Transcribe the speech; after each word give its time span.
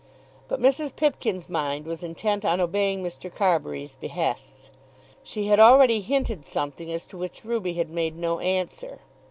But 0.47 0.59
Mrs. 0.59 0.95
Pipkin's 0.95 1.47
mind 1.47 1.85
was 1.85 2.01
intent 2.01 2.43
on 2.43 2.59
obeying 2.59 3.03
Mr. 3.03 3.31
Carbury's 3.31 3.93
behests. 3.93 4.71
She 5.21 5.45
had 5.45 5.59
already 5.59 6.01
hinted 6.01 6.43
something 6.43 6.91
as 6.91 7.05
to 7.05 7.19
which 7.19 7.45
Ruby 7.45 7.73
had 7.73 7.91
made 7.91 8.17
no 8.17 8.39
answer. 8.39 9.01